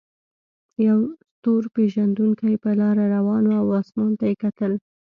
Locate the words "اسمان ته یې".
3.81-4.35